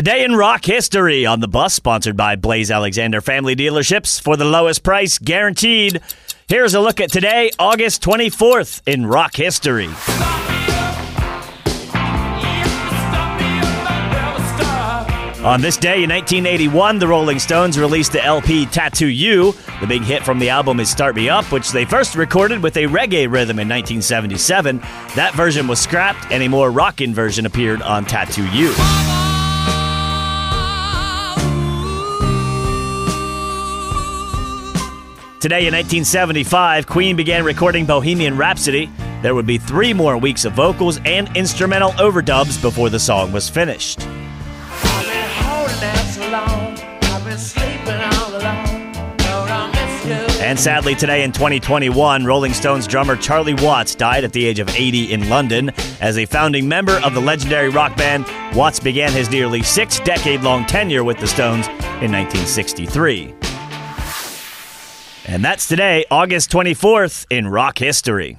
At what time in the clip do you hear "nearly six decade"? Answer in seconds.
59.30-60.42